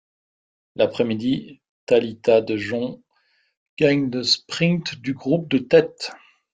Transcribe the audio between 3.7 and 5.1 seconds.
gagne le sprint